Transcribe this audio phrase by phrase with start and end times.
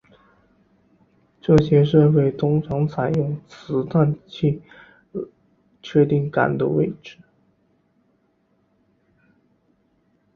[1.39, 4.63] 这些设备通常采用磁探测器
[5.83, 7.19] 确定杆的位置。